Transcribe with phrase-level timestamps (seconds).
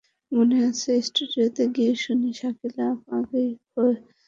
[0.31, 4.17] মনে আছে, স্টুডিওতে গিয়ে শুনি, শাকিলা আপা আগেই ভয়েস দিয়ে গেছেন।